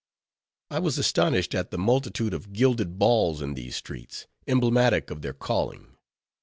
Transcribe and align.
I 0.71 0.79
was 0.79 0.97
astonished 0.97 1.53
at 1.53 1.69
the 1.69 1.77
multitude 1.77 2.33
of 2.33 2.53
gilded 2.53 2.97
balls 2.97 3.39
in 3.39 3.53
these 3.53 3.75
streets, 3.75 4.25
emblematic 4.47 5.11
of 5.11 5.21
their 5.21 5.33
calling. 5.35 5.95